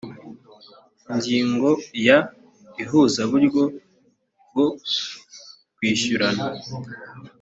ingingo 1.13 1.69
ya 2.07 2.17
ihuzaburyo 2.83 3.63
bwo 4.49 4.67
kwishyurana 5.75 6.45